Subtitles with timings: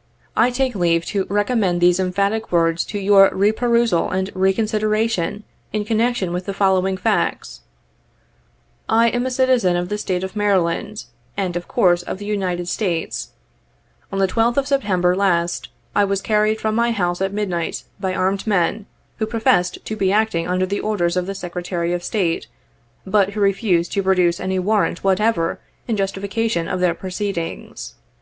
[0.36, 5.44] ''I take leave to recommend these emphatic words to your re perusal and re consideration
[5.72, 7.62] in connection with the following facts.
[8.86, 11.06] I am a citizen 67 of the State of Maryland,
[11.38, 13.30] and, of course of the United States.
[14.12, 18.12] On the 12th of September last, I was carried from my house at midnight, by
[18.14, 18.84] armed men,
[19.16, 22.46] who professed to be acting under the orders of the Secretary of State,
[23.06, 27.94] but who refused to produce any warrant whatever in justification of their proceedings.